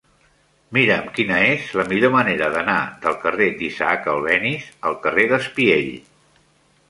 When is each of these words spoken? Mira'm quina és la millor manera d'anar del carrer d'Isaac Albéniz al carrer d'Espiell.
Mira'm 0.77 1.09
quina 1.17 1.35
és 1.49 1.67
la 1.79 1.83
millor 1.91 2.11
manera 2.15 2.47
d'anar 2.55 2.77
del 3.05 3.19
carrer 3.25 3.49
d'Isaac 3.59 4.09
Albéniz 4.15 4.65
al 4.91 4.97
carrer 5.05 5.27
d'Espiell. 5.33 5.93